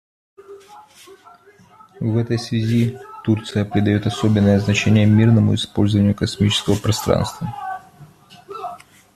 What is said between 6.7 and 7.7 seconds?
пространства.